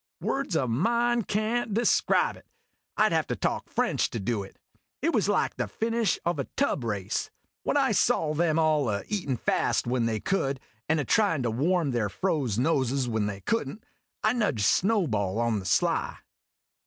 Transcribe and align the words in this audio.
Words 0.21 0.55
o' 0.57 0.65
mine 0.67 1.21
can't 1.21 1.75
describe 1.75 2.35
it. 2.35 2.47
I 2.97 3.07
'd 3.07 3.11
have 3.11 3.27
to 3.27 3.35
talk 3.35 3.69
French 3.69 4.09
to 4.09 4.19
do 4.19 4.41
it. 4.41 4.57
It 5.03 5.13
was 5.13 5.29
like 5.29 5.57
the 5.57 5.67
finish 5.67 6.17
of 6.25 6.39
a 6.39 6.45
tub 6.57 6.83
race. 6.83 7.29
When 7.61 7.77
I 7.77 7.91
saw 7.91 8.33
them 8.33 8.57
all 8.57 8.89
a 8.89 9.03
eatin' 9.09 9.37
fast 9.37 9.85
when 9.85 10.07
they 10.07 10.19
could, 10.19 10.59
and 10.89 10.99
a 10.99 11.05
tryin' 11.05 11.43
to 11.43 11.51
warm 11.51 11.91
their 11.91 12.09
froze 12.09 12.57
noses 12.57 13.07
when 13.07 13.27
they 13.27 13.41
could 13.41 13.69
n't, 13.69 13.83
I 14.23 14.33
nudged 14.33 14.65
Snowball 14.65 15.37
on 15.37 15.59
the 15.59 15.65
sly. 15.65 16.17